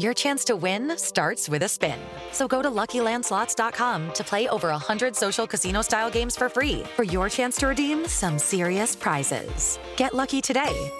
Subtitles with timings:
[0.00, 1.98] Your chance to win starts with a spin.
[2.32, 7.28] So go to LuckyLandSlots.com to play over 100 social casino-style games for free for your
[7.28, 9.78] chance to redeem some serious prizes.
[9.96, 10.90] Get lucky today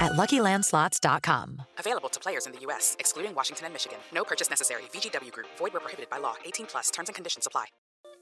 [0.00, 1.60] at LuckyLandSlots.com.
[1.78, 3.98] Available to players in the U.S., excluding Washington and Michigan.
[4.14, 4.84] No purchase necessary.
[4.94, 5.48] VGW Group.
[5.58, 6.36] Void where prohibited by law.
[6.46, 6.90] 18 plus.
[6.90, 7.66] Terms and conditions apply.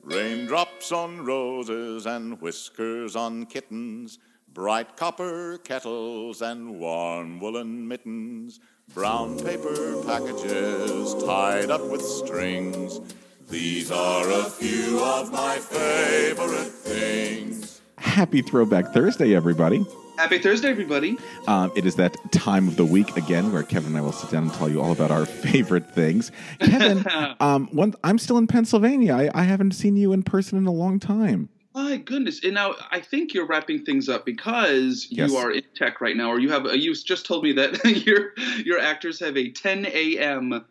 [0.02, 4.18] Raindrops on roses and whiskers on kittens.
[4.52, 8.58] Bright copper kettles and warm woolen mittens
[8.94, 13.00] brown paper packages tied up with strings.
[13.48, 17.80] These are a few of my favorite things.
[17.98, 19.84] Happy Throwback Thursday, everybody.
[20.16, 21.16] Happy Thursday, everybody.
[21.46, 24.30] Um, it is that time of the week again where Kevin and I will sit
[24.30, 26.32] down and tell you all about our favorite things.
[26.58, 27.04] Kevin,
[27.40, 29.14] um, one, I'm still in Pennsylvania.
[29.14, 31.48] I, I haven't seen you in person in a long time.
[31.78, 32.42] My goodness!
[32.42, 35.30] And now I think you're wrapping things up because Yes.
[35.30, 36.66] you are in tech right now, or you have.
[36.74, 38.32] You just told me that your
[38.64, 40.64] your actors have a 10 a.m.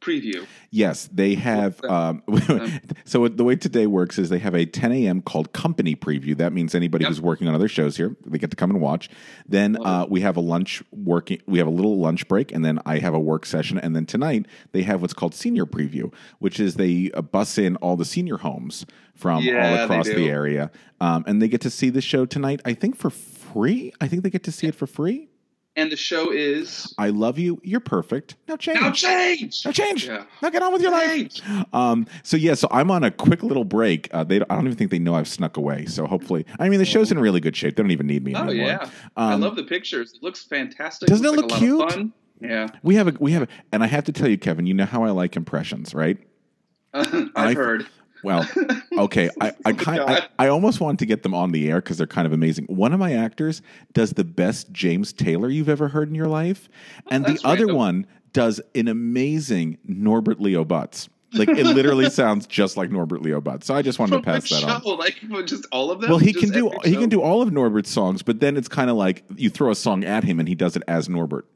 [0.00, 0.46] preview.
[0.70, 1.82] Yes, they have.
[1.84, 2.22] Um,
[3.04, 5.22] so the way today works is they have a 10 a.m.
[5.22, 6.36] called company preview.
[6.36, 9.10] That means anybody who's working on other shows here, they get to come and watch.
[9.46, 11.40] Then uh, we have a lunch working.
[11.46, 13.78] We have a little lunch break, and then I have a work session.
[13.78, 17.76] And then tonight they have what's called senior preview, which is they uh, bus in
[17.76, 20.70] all the senior homes from Yeah, all across the area,
[21.00, 22.60] um, and they get to see the show tonight.
[22.64, 23.92] I think for free.
[24.00, 25.29] I think they get to see it for free.
[25.76, 27.60] And the show is I love you.
[27.62, 28.34] You're perfect.
[28.48, 28.80] Now change.
[28.80, 29.64] Now change.
[29.64, 30.06] Now change.
[30.06, 30.24] Yeah.
[30.42, 31.40] Now get on with your life.
[31.72, 34.08] Um, so yeah, so I'm on a quick little break.
[34.12, 35.86] Uh, they, I don't even think they know I've snuck away.
[35.86, 37.76] So hopefully, I mean, the show's in really good shape.
[37.76, 38.66] They don't even need me Oh anymore.
[38.66, 40.14] yeah, I Um, love the pictures.
[40.14, 41.08] It looks fantastic.
[41.08, 41.92] Doesn't it Looks look like a lot of cute?
[41.92, 42.12] fun.
[42.42, 44.74] Yeah, We have a, we have a, and I have to tell you, Kevin, you
[44.74, 46.18] know how I like impressions, right?
[46.94, 47.86] I've I- heard.
[48.22, 48.46] Well,
[48.92, 49.30] okay.
[49.40, 51.98] I, I oh kind I, I almost wanted to get them on the air because
[51.98, 52.66] they're kind of amazing.
[52.66, 56.68] One of my actors does the best James Taylor you've ever heard in your life,
[57.06, 57.76] oh, and the Oh, that's other random.
[57.76, 61.08] one does an amazing Norbert Leo Butz.
[61.32, 63.64] Like it literally sounds just like Norbert Leo Butz.
[63.64, 64.98] So I just wanted From to pass that on.
[64.98, 66.10] Like just all of them.
[66.10, 67.00] Well, he can do he show?
[67.00, 69.74] can do all of Norbert's songs, but then it's kind of like you throw a
[69.74, 71.46] song at him and he does it as Norbert.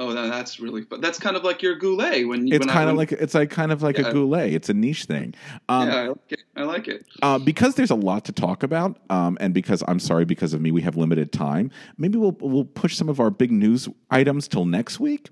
[0.00, 0.80] Oh, that, that's really.
[0.80, 2.54] But that's kind of like your Goulet when you.
[2.54, 4.08] It's when I- kind of like it's like kind of like Yeah.
[4.08, 4.54] a goulet.
[4.54, 5.34] It's a niche thing.
[5.68, 6.40] Um, yeah, I like it.
[6.56, 7.06] I like it.
[7.20, 10.62] Uh, because there's a lot to talk about, um, and because I'm sorry, because of
[10.62, 11.70] me, we have limited time.
[11.98, 15.28] Maybe we'll we'll push some of our big news items till next week.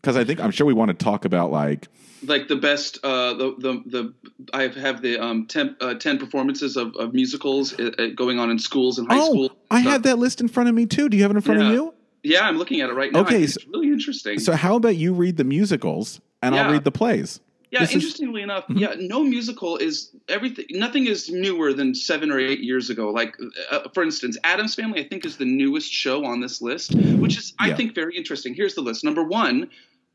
[0.00, 1.88] Because I think I'm sure we want to talk about like
[2.24, 4.14] like the best uh the the, the
[4.54, 8.50] I have the um 10, uh, 10 performances of, of musicals uh, uh, going on
[8.50, 9.50] in schools and high oh, school.
[9.68, 11.08] I had that list in front of me too.
[11.08, 11.92] Do you have it in front of you?
[12.22, 13.20] Yeah, I'm looking at it right now.
[13.20, 14.38] Okay, so- it's really interesting.
[14.38, 17.40] So how about you read the musicals and I'll read the plays?
[17.70, 18.00] yeah, this is- Mm-hmm.
[18.04, 20.66] interestingly enough, yeah, no musical is everything.
[20.70, 23.10] Nothing is newer than seven or eight years ago.
[23.10, 23.34] Like,
[23.70, 27.38] uh, for instance, Addams Family, I think, is the newest show on this list, which
[27.38, 27.76] is, I Yeah.
[27.76, 28.52] think, very interesting.
[28.54, 29.04] Here's the list.
[29.04, 29.68] Number one,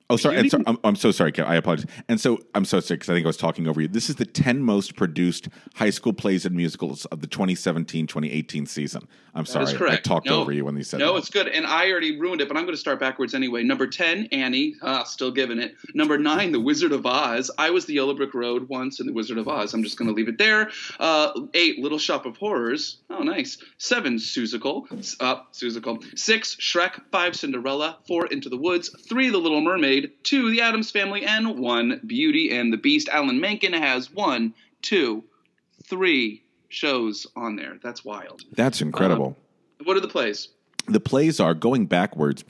[0.10, 0.36] Oh, sorry.
[0.38, 1.46] And Beauty- so, I'm, I'm so sorry, Kev.
[1.48, 1.86] I apologize.
[2.08, 3.90] And so I'm so sorry because I think I was talking over you.
[3.90, 9.08] This is the 10 most produced high school plays and musicals of the 2017-2018 season.
[9.36, 9.74] I'm That sorry.
[9.74, 10.08] correct.
[10.08, 10.42] I talked No.
[10.42, 11.20] over you when you said no, that.
[11.20, 11.48] it's good.
[11.48, 13.64] And I already ruined it, but I'm going to start backwards anyway.
[13.64, 14.76] Number 10, Annie.
[14.82, 15.76] Ah, still giving it.
[15.94, 17.52] Number 9, The Wizard of Oz.
[17.58, 19.74] I was the Yellow Brick Road once in The Wizard of Oz.
[19.74, 20.72] I'm just going to leave it there.
[21.00, 23.02] Uh, 8, Little Shop of Horrors.
[23.10, 23.58] Oh, nice.
[23.78, 24.86] 7, Seussical.
[25.20, 26.02] Uh, Seussical.
[26.18, 27.02] 6, Shrek.
[27.12, 27.98] 5, Cinderella.
[28.08, 28.90] 4, Into the Woods.
[29.10, 29.97] 3, The Little Mermaid.
[30.24, 31.26] 2, The Addams Family.
[31.26, 33.10] And 1, Beauty and the Beast.
[33.10, 35.24] Alan Menken has one, two,
[35.86, 37.78] three shows on there.
[37.82, 38.42] That's wild.
[38.54, 39.38] That's incredible.
[39.84, 40.50] What are the plays?
[40.88, 42.44] the plays are going backwards.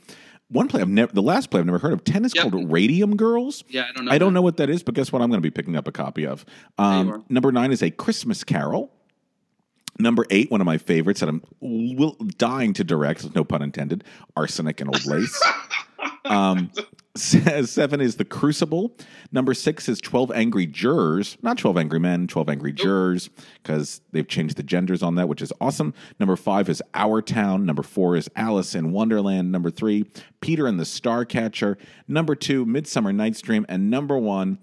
[0.50, 2.04] One play I've never, the last play I've never heard of.
[2.04, 3.64] Ten is called Radium Girls.
[3.68, 5.20] Yeah, I don't know I don't know what that is, but guess what?
[5.20, 6.46] I'm going to be picking up a copy of.
[6.78, 8.90] Um, number nine is a Christmas Carol.
[9.98, 14.04] Number eight, one of my favorites that I'm will, dying to direct, no pun intended,
[14.36, 15.42] Arsenic and Old Lace.
[16.24, 16.70] um,
[17.18, 18.96] seven is The Crucible.
[19.32, 21.36] Number six is 12 Angry Jurors.
[21.42, 23.28] Not 12 Angry Men, 12 Angry Jurors,
[23.62, 25.94] because they've changed the genders on that, which is awesome.
[26.18, 27.66] Number five is Our Town.
[27.66, 29.52] Number four is Alice in Wonderland.
[29.52, 30.04] Number three,
[30.40, 31.76] Peter and the Starcatcher.
[32.06, 33.66] Number two, Midsummer Night's Dream.
[33.68, 34.58] And number one,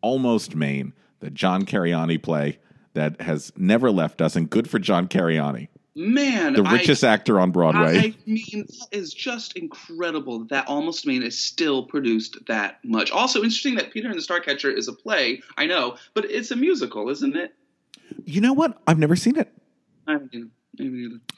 [0.00, 2.58] Almost Maine, the John Cariani play
[2.94, 5.68] that has never left us, and good for John Cariani.
[5.94, 7.98] Man, the richest I, actor on Broadway.
[7.98, 13.10] I mean, that is just incredible that Almost Maine is still produced that much.
[13.10, 15.42] Also, interesting that Peter and the Starcatcher is a play.
[15.58, 17.54] I know, but it's a musical, isn't it?
[18.24, 18.80] You know what?
[18.86, 19.52] I've never seen it.
[20.06, 20.61] I mean, Maybe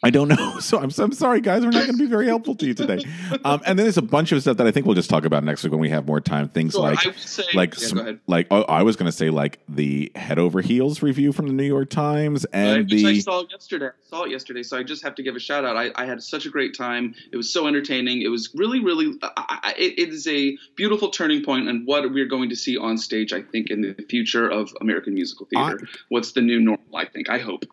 [0.02, 0.52] I don't know.
[0.60, 1.62] So I'm, I'm sorry, guys.
[1.64, 3.04] We're not going to be very helpful to you today.
[3.44, 5.44] Um, and then there's a bunch of stuff that I think we'll just talk about
[5.44, 6.48] next week when we have more time.
[6.48, 8.20] Things Sure, like, I say- like, yeah, ahead.
[8.26, 11.52] like oh, I was going to say like the head over heels review from the
[11.52, 13.86] New York Times and I the saw yesterday.
[13.86, 15.76] I saw it yesterday, so I just have to give a shout out.
[15.76, 17.14] I, I had such a great time.
[17.32, 18.22] It was so entertaining.
[18.22, 19.18] It was really, really.
[19.22, 22.78] I, I, it it is a beautiful turning point and what we're going to see
[22.78, 23.32] on stage.
[23.32, 25.86] I think in the future of American musical theater.
[26.08, 26.84] What's the new normal?
[26.94, 27.28] I think.
[27.28, 27.64] I hope.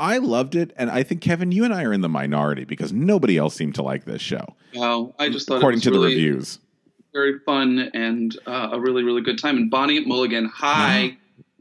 [0.00, 0.72] I loved it.
[0.76, 3.74] And I think Kevin, you and I are in the minority because nobody else seemed
[3.76, 6.58] to like this show, Wow, I just thought according it was to the reviews.
[7.12, 9.56] very fun and uh, a really, really good time.
[9.56, 11.16] And Bonnie Milligan, hi,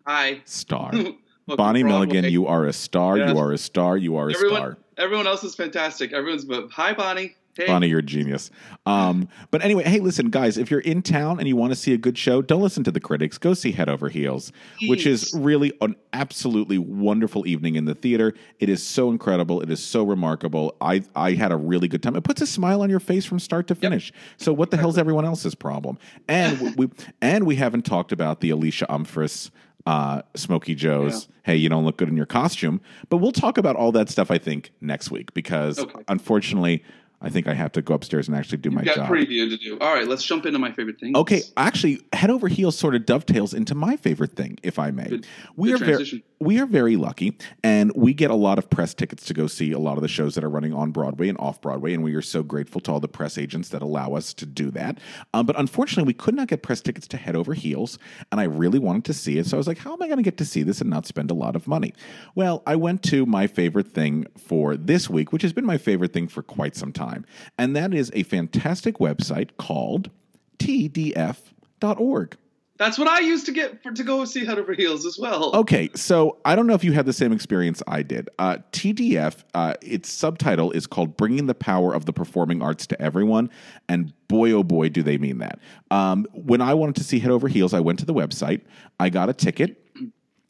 [0.05, 0.91] hi, Star.
[1.47, 2.07] Welcome Bonnie to Broadway.
[2.07, 3.17] Milligan, you are a star.
[3.17, 3.31] Yes.
[3.31, 3.95] You are a star.
[3.95, 4.77] You are a Everyone, star.
[4.97, 6.11] everyone else is fantastic.
[6.11, 7.36] Everyone's but hi, Bonnie.
[7.57, 7.67] Hey.
[7.67, 8.51] Bonnie, you're a genius.
[8.85, 11.93] Um, but anyway, hey, listen, guys, if you're in town and you want to see
[11.93, 13.37] a good show, don't listen to the critics.
[13.37, 14.51] Go see Head Over Heels,
[14.87, 18.33] which is really an absolutely wonderful evening in the theater.
[18.59, 19.61] It is so incredible.
[19.61, 20.75] It is so remarkable.
[20.81, 22.15] I I had a really good time.
[22.15, 24.13] It puts a smile on your face from start to finish.
[24.37, 25.97] So what the hell's everyone else's problem?
[26.27, 26.89] And we,
[27.21, 29.49] and we haven't talked about the Alysha Umphress.
[29.85, 31.29] Uh, Smokey Joe's.
[31.43, 32.81] Hey, you don't look good in your costume.
[33.07, 34.29] But we'll talk about all that stuff.
[34.29, 36.03] I think next week because Okay.
[36.09, 36.83] unfortunately,
[37.19, 38.95] I think I have to go upstairs and actually do my job.
[38.95, 39.09] Got job.
[39.09, 39.79] preview to do.
[39.79, 41.17] All right, let's jump into my favorite thing.
[41.17, 45.21] Okay, actually, head over heels sort of dovetails into my favorite thing, if I may.
[45.55, 46.23] we good are very transition.
[46.39, 49.71] We are very lucky, and we get a lot of press tickets to go see
[49.71, 52.13] a lot of the shows that are running on Broadway and off Broadway, and we
[52.13, 54.99] are so grateful to all the press agents that allow us to do that.
[55.33, 57.97] Um, but unfortunately, we could not get press tickets to Head Over Heels,
[58.31, 60.17] and I really wanted to see it, so I was like, how am I going
[60.17, 61.93] to get to see this and not spend a lot of money?
[62.35, 66.13] Well, I went to my favorite thing for this week, which has been my favorite
[66.13, 67.25] thing for quite some time,
[67.57, 70.11] and that is a fantastic website called
[70.59, 72.37] tdf.org.
[72.77, 75.55] That's what I used to get for to go see Head Over Heels as well.
[75.55, 78.29] Okay, so I don't know if you had the same experience I did.
[78.37, 83.01] Uh, TDF, uh, its subtitle is called "Bringing the Power of the Performing Arts to
[83.01, 83.49] Everyone,"
[83.89, 85.59] and boy, oh boy, do they mean that.
[85.89, 88.61] Um, when I wanted to see Head Over Heels, I went to the website.
[88.99, 89.83] I got a ticket.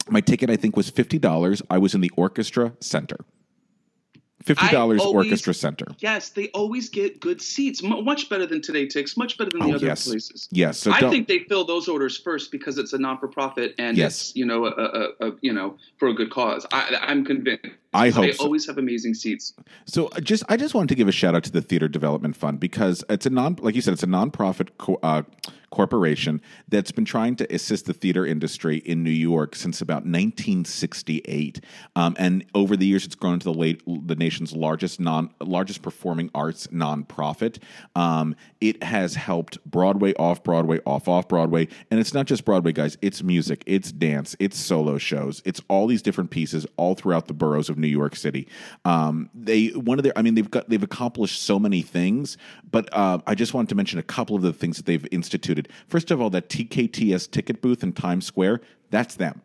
[0.09, 1.61] My ticket, I think, was fifty dollars.
[1.69, 3.17] I was in the orchestra center.
[4.43, 5.87] Fifty dollars orchestra center.
[5.99, 9.73] Yes, they always get good seats, mu much better than TodayTix, much better than the
[9.73, 10.07] Oh, other yes.
[10.07, 10.47] places.
[10.51, 13.73] Yes, so I think they fill those orders first because it's a non for profit
[13.79, 14.13] and Yes.
[14.29, 16.65] it's you know a, a, a you know for a good cause.
[16.71, 17.65] I, I'm convinced.
[17.93, 18.43] I hope they so.
[18.43, 19.53] always have amazing seats.
[19.85, 22.35] So uh, just I just wanted to give a shout out to the Theater Development
[22.35, 25.23] Fund because it's a non like you said it's a nonprofit co- uh,
[25.69, 31.61] corporation that's been trying to assist the theater industry in New York since about 1968,
[31.95, 35.81] um, and over the years it's grown into the late the nation's largest non largest
[35.81, 37.59] performing arts nonprofit.
[37.95, 42.71] Um, it has helped Broadway, off Broadway, off off Broadway, and it's not just Broadway,
[42.71, 42.97] guys.
[43.01, 47.33] It's music, it's dance, it's solo shows, it's all these different pieces all throughout the
[47.33, 48.47] boroughs of New York City.
[48.85, 52.37] Um, they one of their, I mean, they've got they've accomplished so many things,
[52.69, 55.56] but uh, I just wanted to mention a couple of the things that they've instituted.
[55.87, 59.41] First of all, that TKTS ticket booth in Times Square, that's them.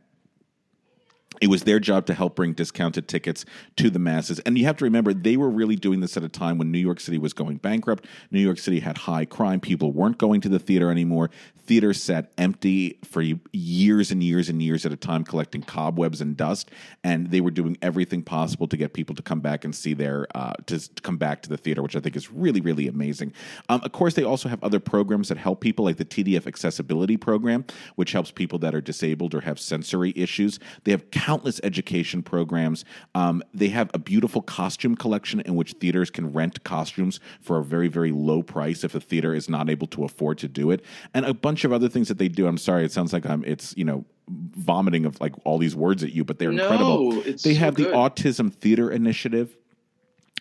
[1.42, 3.44] It was their job to help bring discounted tickets
[3.74, 4.38] to the masses.
[4.40, 6.78] And you have to remember, they were really doing this at a time when New
[6.78, 8.06] York City was going bankrupt.
[8.30, 9.58] New York City had high crime.
[9.58, 11.30] People weren't going to the theater anymore.
[11.64, 16.36] Theaters sat empty for years and years and years at a time, collecting cobwebs and
[16.36, 16.70] dust.
[17.02, 20.28] And they were doing everything possible to get people to come back and see their,
[20.36, 23.32] uh, to, come back to the theater, which I think is really, really amazing.
[23.68, 27.16] Um, of course, they also have other programs that help people, like the TDF Accessibility
[27.16, 27.64] Program,
[27.96, 30.60] which helps people that are disabled or have sensory issues.
[30.84, 31.31] They have countless
[31.62, 32.84] education programs.
[33.14, 37.64] Um, they have a beautiful costume collection in which theaters can rent costumes for a
[37.64, 40.84] very, very low price if a theater is not able to afford to do it,
[41.14, 42.46] and a bunch of other things that they do.
[42.46, 46.02] I'm sorry, it sounds like I'm it's you know vomiting of like all these words
[46.04, 47.22] at you, but they're No, incredible.
[47.22, 47.84] they so have the.
[47.86, 49.56] Autism Theater Initiative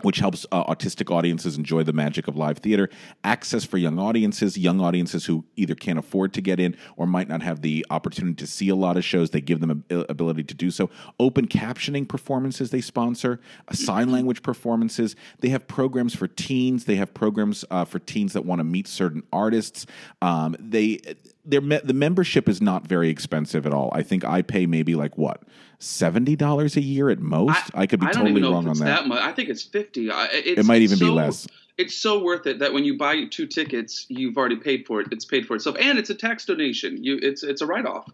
[0.01, 2.89] which helps uh, autistic audiences enjoy the magic of live theater.
[3.23, 7.27] Access for young audiences, young audiences who either can't afford to get in or might
[7.27, 9.29] not have the opportunity to see a lot of shows.
[9.29, 10.89] They give them a, ability to do so.
[11.19, 15.15] Open captioning performances they sponsor, uh, sign language performances.
[15.39, 16.85] They have programs for teens.
[16.85, 19.85] They have programs uh, for teens that want to meet certain artists.
[20.21, 21.01] Um, they
[21.45, 23.89] their me- the membership is not very expensive at all.
[23.93, 25.41] I think I pay maybe like what
[25.79, 27.71] seventy dollars a year at most.
[27.73, 28.85] I, I could be I totally wrong on that.
[28.85, 29.07] that.
[29.07, 29.21] much.
[29.21, 30.09] I think it's fifty.
[30.11, 31.47] It's, it might even so, be less.
[31.77, 35.07] It's so worth it that when you buy two tickets, you've already paid for it.
[35.11, 37.03] It's paid for itself, and it's a tax donation.
[37.03, 38.07] You, it's it's a write off.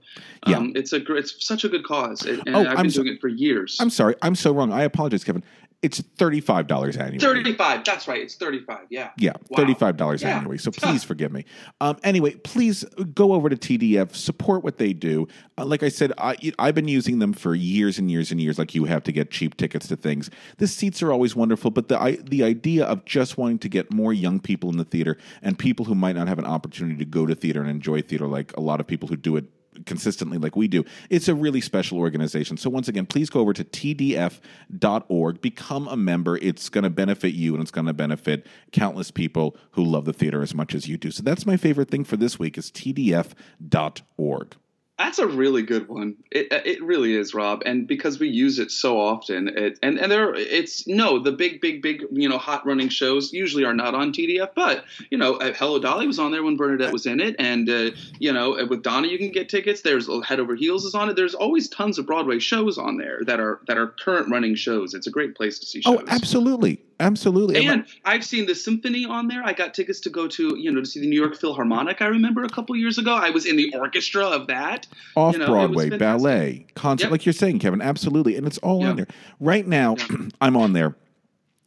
[0.46, 0.58] Yeah.
[0.58, 3.04] Um, it's a it's such a good cause, and, and Oh, I've been I'm so-
[3.04, 3.78] doing it for years.
[3.82, 4.72] I'm sorry, I'm so wrong.
[4.72, 5.44] I apologize, Kevin.
[5.84, 7.20] It's thirty five dollars annually.
[7.20, 7.84] Thirty-five.
[7.84, 8.20] That's right.
[8.20, 8.88] It's thirty-five.
[8.90, 9.12] Yeah.
[9.20, 9.58] Yeah, Wow.
[9.58, 10.36] thirty-five dollars Yeah.
[10.38, 10.58] annually.
[10.58, 11.46] So please forgive me.
[11.80, 15.28] Um, anyway, please go over to TDF, support what they do.
[15.56, 18.58] Uh, like I said, I, I've been using them for years and years and years.
[18.58, 20.32] Like you have to get cheap tickets to things.
[20.58, 23.94] The seats are always wonderful, but the I, the idea of just wanting to get
[23.94, 27.06] more young people in the theater and people who might not have an opportunity to
[27.06, 29.46] go to theater and enjoy theater, like a lot of people who do it
[29.86, 30.84] consistently like we do.
[31.10, 32.58] It's a really special organization.
[32.58, 36.38] So once again, please go over to tdf.org, become a member.
[36.38, 40.14] It's going to benefit you and it's going to benefit countless people who love the
[40.14, 41.12] theater as much as you do.
[41.12, 44.56] So that's my favorite thing for this week is tdf.org.
[44.98, 46.16] That's a really good one.
[46.32, 47.62] It it really is, Rob.
[47.68, 51.62] And because we use it so often, it, and and there it's no the big
[51.62, 55.36] big big you know hot running shows usually are not on TDF, but you know
[55.36, 58.66] uh, Hello Dolly was on there when Bernadette was in it, and uh, you know
[58.68, 59.82] with Donna you can get tickets.
[59.82, 61.16] There's Head Over Heels is on it.
[61.16, 64.96] There's always tons of Broadway shows on there that are that are current running shows.
[64.96, 66.00] It's a great place to see shows.
[66.00, 66.82] Oh, absolutely.
[67.00, 67.66] Absolutely.
[67.68, 69.44] And I've seen the symphony on there.
[69.44, 72.02] I got tickets to go to, you know, to see the New York Philharmonic.
[72.02, 73.14] I remember a couple years ago.
[73.14, 74.88] I was in the orchestra of that.
[75.16, 77.12] Off you know, Broadway, ballet, concert, Yep.
[77.12, 77.82] like you're saying, Kevin.
[77.82, 78.90] Absolutely, and it's all Yeah.
[78.90, 79.08] on there
[79.40, 79.96] right now.
[80.42, 80.96] I'm on there.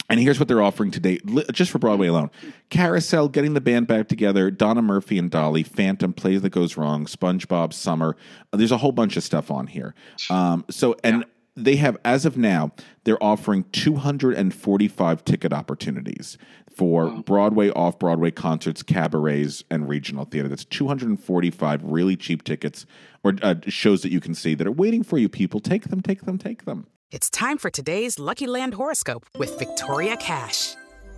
[0.08, 1.20] And here's what they're offering today,
[1.52, 2.30] just for Broadway alone:
[2.68, 7.06] Carousel, getting the band back together, Donna Murphy and Dolly, Phantom, Plays That Goes Wrong,
[7.06, 8.16] SpongeBob, Summer.
[8.52, 9.94] There's a whole bunch of stuff on here.
[10.28, 11.24] Um, so, and
[11.56, 12.72] they have, as of now,
[13.04, 16.38] they're offering 245 ticket opportunities
[16.74, 20.48] for Broadway, off Broadway concerts, cabarets, and regional theater.
[20.48, 22.86] That's 245 really cheap tickets
[23.22, 25.28] or uh, shows that you can see that are waiting for you.
[25.28, 26.86] People, take them, take them, take them.
[27.10, 30.76] It's time for today's Lucky Land horoscope with Victoria Cash.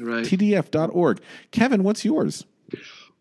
[0.00, 0.24] Right.
[0.24, 1.20] TDF.org.
[1.50, 2.44] Kevin, what's yours?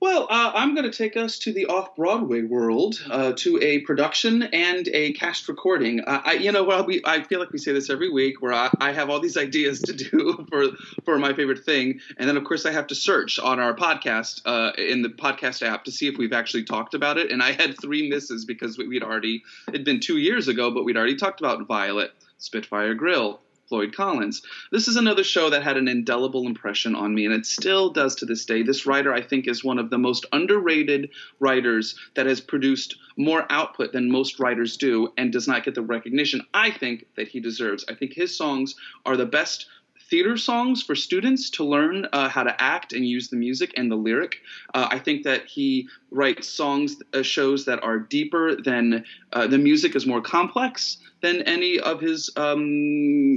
[0.01, 4.43] Well, uh, I'm going to take us to the off-Broadway world, uh, to a production
[4.43, 5.99] and a cast recording.
[5.99, 8.53] Uh, I, you know, well, we, I feel like we say this every week, where
[8.53, 10.67] I, I have all these ideas to do for
[11.03, 14.41] for my favorite thing, and then of course I have to search on our podcast
[14.45, 17.29] uh, in the podcast app to see if we've actually talked about it.
[17.29, 20.85] And I had three misses because we, we'd already it'd been two years ago, but
[20.85, 24.41] we'd already talked about Violet, Spitfire Grill, Floyd Collins.
[24.71, 28.15] This is another show that had an indelible impression on me, and it still does
[28.15, 28.63] to this day.
[28.63, 33.45] This writer, I think, is one of the most underrated writers that has produced more
[33.51, 37.39] output than most writers do and does not get the recognition I think that he
[37.39, 37.85] deserves.
[37.87, 39.67] I think his songs are the best
[40.09, 43.91] theater songs for students to learn uh, how to act and use the music and
[43.91, 44.37] the lyric.
[44.73, 49.57] Uh, I think that he writes songs, uh, shows that are deeper than uh, the
[49.57, 52.61] music is more complex than any of his, um,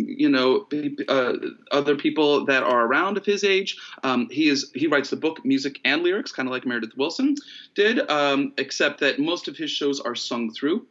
[0.06, 0.66] you know,
[1.08, 1.32] uh,
[1.72, 3.76] other people that are around of his age.
[4.04, 7.36] Um, he is he writes the book, music and lyrics, kind of like Meredith Willson
[7.74, 10.86] did, um, except that most of his shows are sung through.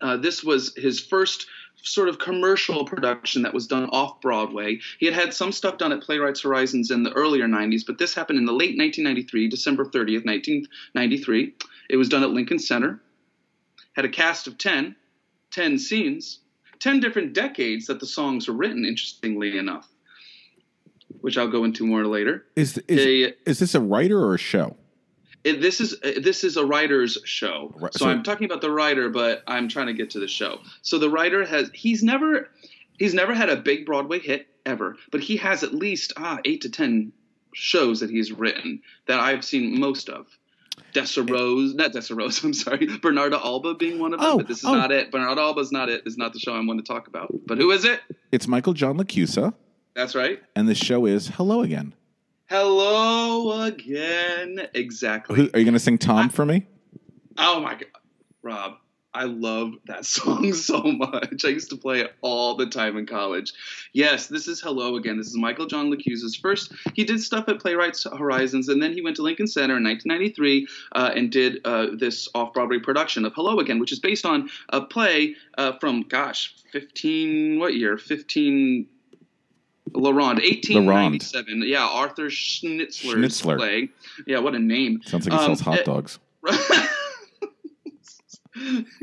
[0.00, 1.46] Uh, this was his first
[1.84, 4.80] sort of commercial production that was done off Broadway.
[4.98, 8.14] He had had some stuff done at Playwrights Horizons in the earlier 90s, but this
[8.14, 11.54] happened in the late 1993, December 30th, 1993.
[11.90, 13.00] It was done at Lincoln Center.
[13.94, 14.96] Had a cast of 10,
[15.50, 16.40] 10 scenes,
[16.80, 19.88] 10 different decades that the songs were written, interestingly enough.
[21.20, 22.44] which I'll go into more later.
[22.56, 24.76] Is is, A- uh, is this a writer or a show?
[25.44, 27.72] It, this is uh, this is a writer's show.
[27.76, 30.28] Right, so, so- I'm talking about the writer, but I'm trying to get to the
[30.28, 30.58] show.
[30.82, 32.48] So the writer has he's never
[32.98, 36.62] he's never had a big Broadway hit ever, but he has at least ah eight
[36.62, 37.12] to ten
[37.52, 40.26] shows that he's written that I've seen most of.
[40.92, 44.48] Dessa Rose, not Dessa Rose, I'm sorry, Bernarda Alba being one of them, Oh, but
[44.48, 44.74] this is oh.
[44.74, 45.12] not it.
[45.12, 46.02] Bernarda Alba's not it.
[46.04, 47.32] It's not the show I want to talk about.
[47.46, 48.00] But who is it?
[48.32, 49.54] It's Michael John LaChiusa,
[49.94, 50.42] That's right.
[50.56, 51.94] and the show is Hello Again.
[52.46, 54.68] Hello again.
[54.74, 55.50] Exactly.
[55.54, 56.66] Are you going to sing Tom for me?
[57.38, 57.86] Oh my god,
[58.42, 58.74] Rob,
[59.14, 61.44] I love that song so much.
[61.44, 63.54] I used to play it all the time in college.
[63.94, 65.16] Yes, this is Hello Again.
[65.16, 66.72] This is Michael John LaChiusa's first.
[66.92, 70.68] He did stuff at Playwrights Horizons, and then he went to Lincoln Center in 1993
[70.92, 74.82] uh, and did uh, this off-Broadway production of Hello Again, which is based on a
[74.82, 77.96] play uh, from gosh, 15 what year?
[77.96, 78.88] 15.
[79.92, 81.62] La Ronde, 1897.
[81.66, 83.04] Yeah, Arthur Schnitzler's
[83.42, 83.56] Schnitzler.
[83.58, 83.88] play.
[84.26, 85.00] Yeah, what a name.
[85.04, 86.18] Sounds like he sells Um, hot dogs.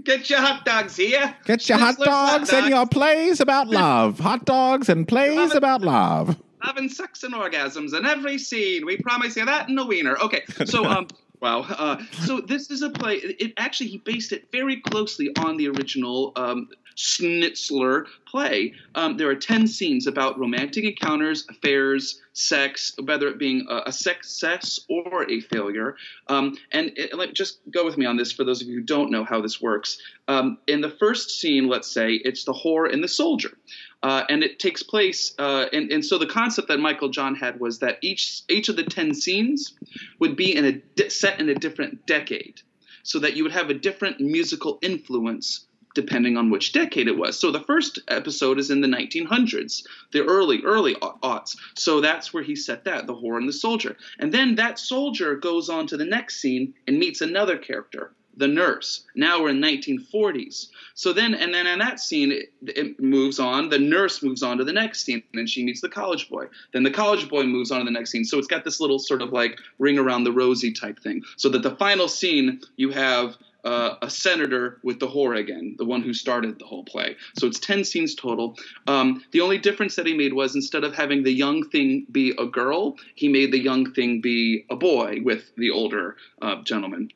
[0.04, 1.36] Get your hot dogs here.
[1.46, 4.20] Get your hot Schnitzler's dogs and your plays about love.
[4.20, 6.38] Hot dogs and plays about love.
[6.62, 8.86] Having sex and orgasms in every scene.
[8.86, 10.18] We promise you that in a wiener.
[10.20, 11.08] Okay, so um,
[11.42, 11.62] wow.
[11.62, 13.16] Uh, so this is a play.
[13.18, 18.74] It actually he based it very closely on the original um, Schnitzler play.
[18.96, 23.92] Um, there are ten scenes about romantic encounters, affairs, sex, whether it being a, a
[23.92, 25.96] success or a failure.
[26.28, 28.84] Um, and it, like, just go with me on this for those of you who
[28.84, 30.00] don't know how this works.
[30.28, 33.58] Um, in the first scene, let's say it's the whore and the soldier.
[34.04, 37.60] Uh, and it takes place, uh, and, and so the concept that Michael John had
[37.60, 39.76] was that each each of the ten scenes
[40.18, 42.62] would be in a set in a different decade,
[43.04, 47.40] so that you would have a different musical influence depending on which decade it was.
[47.40, 51.58] So the first episode is in the 1900s, the early early au- aughts.
[51.76, 53.98] So that's where he set that, the whore and the soldier.
[54.20, 58.48] And then that soldier goes on to the next scene and meets another character, the
[58.48, 59.06] nurse.
[59.16, 60.68] Now we're in 1940s.
[60.94, 63.70] So then, and then in that scene, it, it moves on.
[63.70, 66.46] The nurse moves on to the next scene, and then she meets the college boy.
[66.74, 68.24] Then the college boy moves on to the next scene.
[68.24, 71.24] So it's got this little sort of like ring around the rosy type thing.
[71.38, 75.86] So that the final scene, you have uh, a senator with the whore again, the
[75.86, 77.16] one who started the whole play.
[77.38, 78.58] So it's 10 scenes total.
[78.88, 82.34] Um, the only difference that he made was instead of having the young thing be
[82.38, 87.12] a girl, he made the young thing be a boy with the older uh, gentleman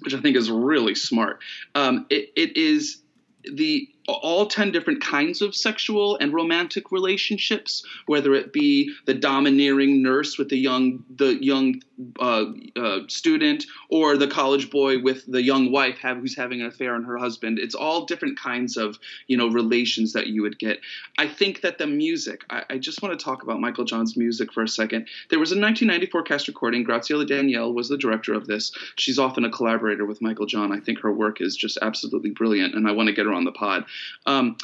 [0.00, 1.38] which I think is really smart.
[1.76, 3.02] Um, it, it is
[3.44, 10.02] the all 10 different kinds of sexual and romantic relationships whether it be the domineering
[10.02, 11.80] nurse with the young the young
[12.20, 12.46] uh,
[12.76, 16.94] uh, student or the college boy with the young wife have, who's having an affair
[16.94, 17.58] on her husband.
[17.58, 20.80] It's all different kinds of you know relations that you would get.
[21.18, 24.52] I think that the music i, I just want to talk about michael john's music
[24.52, 25.08] for a second.
[25.30, 26.84] There was a 1994 cast recording.
[26.84, 28.72] Graciela Daniele was the director of this.
[28.96, 30.72] She's often a collaborator with michael john.
[30.72, 33.44] I think her work is just absolutely brilliant and i want to get her on
[33.44, 33.84] the pod
[34.26, 34.56] um,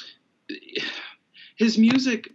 [1.56, 2.30] his music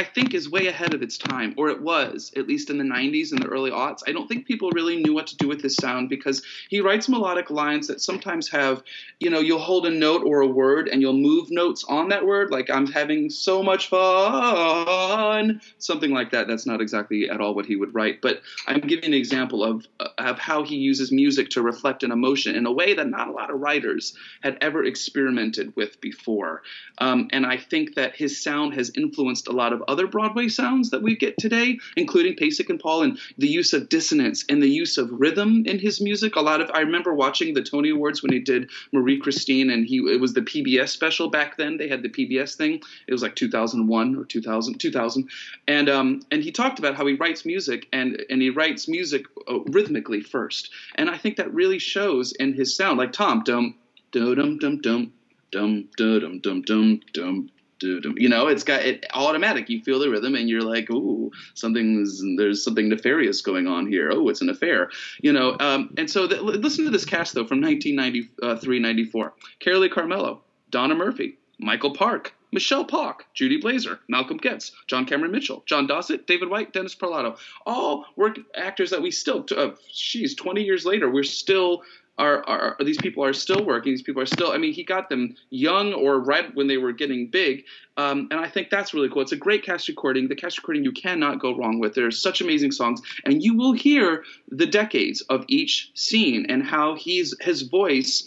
[0.00, 2.84] I think is way ahead of its time, or it was, at least in the
[2.84, 4.02] 90s and the early aughts.
[4.08, 7.06] I don't think people really knew what to do with his sound because he writes
[7.06, 8.82] melodic lines that sometimes have,
[9.18, 12.24] you know, you'll hold a note or a word and you'll move notes on that
[12.24, 16.48] word, like I'm having so much fun, something like that.
[16.48, 19.86] That's not exactly at all what he would write, but I'm giving an example of,
[20.16, 23.32] of how he uses music to reflect an emotion in a way that not a
[23.32, 26.62] lot of writers had ever experimented with before.
[26.96, 30.90] Um, and I think that his sound has influenced a lot of other Broadway sounds
[30.90, 34.68] that we get today, including Pasek and Paul, and the use of dissonance and the
[34.68, 36.36] use of rhythm in his music.
[36.36, 39.86] A lot of I remember watching the Tony Awards when he did Marie Christine, and
[39.86, 41.76] he it was the PBS special back then.
[41.76, 42.80] They had the PBS thing.
[43.06, 45.28] It was like 2001 or 2000, 2000,
[45.66, 49.26] and um, and he talked about how he writes music and and he writes music
[49.48, 52.98] uh, rhythmically first, and I think that really shows in his sound.
[52.98, 53.74] Like Tom, dum
[54.12, 55.12] dum dum dum
[55.50, 57.50] dum dum dum dum dum
[57.80, 58.14] dum dum.
[58.16, 59.68] You know, it's got it automatic.
[59.68, 64.10] You feel the rhythm, and you're like, "Ooh, something's there's something nefarious going on here.
[64.12, 64.90] Oh, it's an affair."
[65.20, 69.32] You know, um, and so the, listen to this cast though from 1993, 94.
[69.60, 70.38] Carolee Carmello,
[70.70, 76.26] Donna Murphy, Michael Park, Michele Pawk, Judy Blazer, Malcolm Gets, John Cameron Mitchell, John Dossett,
[76.26, 81.10] David White, Dennis Parlato, all work actors that we still, uh, she's 20 years later,
[81.10, 81.82] we're still
[82.20, 83.92] are, are, these people are still working.
[83.92, 84.52] These people are still.
[84.52, 87.64] I mean, he got them young or right when they were getting big,
[87.96, 89.22] um, and I think that's really cool.
[89.22, 90.28] It's a great cast recording.
[90.28, 91.94] The cast recording you cannot go wrong with.
[91.94, 96.94] There's such amazing songs, and you will hear the decades of each scene and how
[96.94, 98.26] he's his voice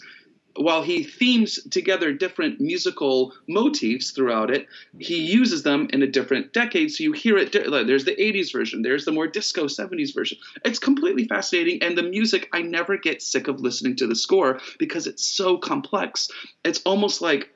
[0.56, 4.66] while he themes together different musical motifs throughout it,
[4.98, 6.92] he uses them in a different decade.
[6.92, 7.52] So you hear it.
[7.52, 10.38] There's the 80s version, there's the more disco 70s version.
[10.64, 11.82] It's completely fascinating.
[11.82, 15.58] And the music, I never get sick of listening to the score because it's so
[15.58, 16.28] complex.
[16.64, 17.50] It's almost like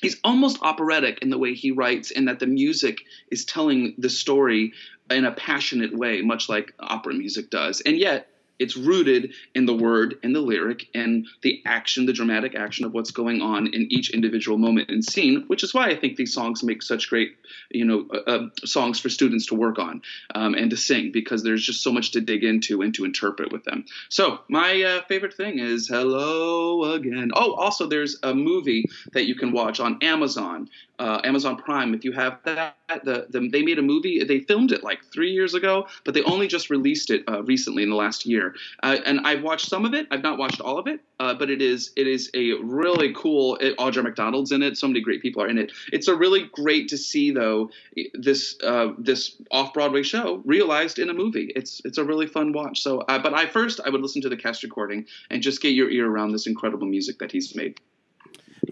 [0.00, 2.98] he's almost operatic in the way he writes, and that the music
[3.30, 4.72] is telling the story
[5.10, 7.82] in a passionate way, much like opera music does.
[7.82, 8.26] And yet,
[8.60, 12.92] it's rooted in the word and the lyric and the action, the dramatic action of
[12.92, 16.32] what's going on in each individual moment and scene, which is why I think these
[16.32, 17.36] songs make such great,
[17.70, 20.02] you know, uh, uh, songs for students to work on
[20.34, 23.50] um, and to sing because there's just so much to dig into and to interpret
[23.50, 23.86] with them.
[24.10, 29.34] So my uh, favorite thing is "Hello Again." Oh, also there's a movie that you
[29.34, 30.68] can watch on Amazon
[31.00, 31.94] uh, Amazon Prime.
[31.94, 34.22] If you have that, the, the, they made a movie.
[34.22, 37.82] They filmed it like three years ago, but they only just released it uh, recently
[37.82, 38.54] in the last year.
[38.82, 40.06] Uh, and I've watched some of it.
[40.10, 43.56] I've not watched all of it, uh, but it is it is a really cool.
[43.56, 44.76] It, Audra McDonald's in it.
[44.76, 45.72] So many great people are in it.
[45.92, 47.70] It's a really great to see though
[48.12, 51.50] this uh, this off Broadway show realized in a movie.
[51.56, 52.82] It's it's a really fun watch.
[52.82, 55.70] So, uh, but I first I would listen to the cast recording and just get
[55.70, 57.80] your ear around this incredible music that he's made.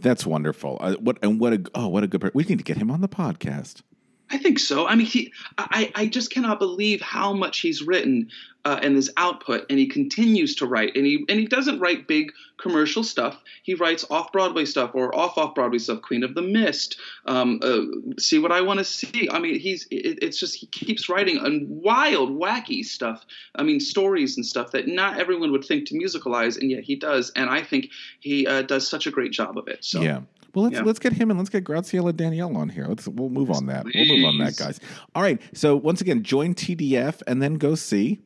[0.03, 0.79] That's wonderful.
[0.81, 2.31] Uh, what and what a oh what a good.
[2.35, 3.83] We need to get him on the podcast.
[4.31, 4.87] I think so.
[4.87, 8.29] I mean, he, I, I just cannot believe how much he's written
[8.69, 10.95] uh, and his output, and he continues to write.
[10.95, 13.43] And he and he doesn't write big commercial stuff.
[13.63, 16.03] He writes off Broadway stuff or off off Broadway stuff.
[16.03, 17.81] Queen of the Mist, um, uh,
[18.19, 19.31] See What I Want to See.
[19.31, 23.25] I mean, he's it, it's just he keeps writing and wild, wacky stuff.
[23.55, 26.95] I mean, stories and stuff that not everyone would think to musicalize, and yet he
[26.95, 27.33] does.
[27.37, 27.89] And I think
[28.21, 29.83] he uh, does such a great job of it.
[29.83, 30.21] So yeah.
[30.55, 30.83] Well, let's yeah.
[30.83, 32.85] let's get him and let's get Graciela Daniele on here.
[32.87, 33.87] Let's we'll move on that.
[33.87, 34.79] We'll move on that, guys.
[35.15, 35.41] All right.
[35.55, 38.21] So once again, join TDF and then go see.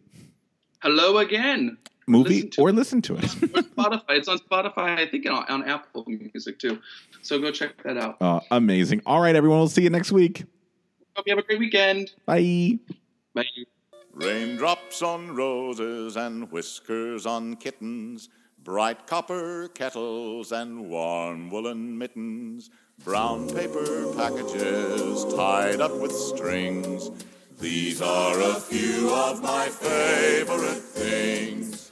[0.83, 1.79] Hello again.
[2.09, 3.21] Movie listen or listen to it.
[3.25, 4.03] Spotify.
[4.11, 4.99] It's on Spotify.
[4.99, 6.81] I think on, on, Apple Music too.
[7.23, 8.17] So go check that out.
[8.21, 9.01] Uh, amazing.
[9.07, 9.61] All right, everyone.
[9.61, 10.45] We'll see you next week.
[11.15, 12.13] Hope you have a great weekend.
[12.27, 12.79] Bye.
[13.33, 13.45] Bye.
[14.13, 18.29] Raindrops on roses and whiskers on kittens
[18.65, 22.71] bright copper kettles and warm woolen mittens,
[23.05, 27.11] brown paper packages tied up with strings.
[27.59, 31.92] These are a few of my favorite things.